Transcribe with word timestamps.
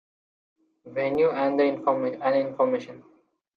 Venue 0.83 1.29
and 1.29 1.61
information. 1.61 3.03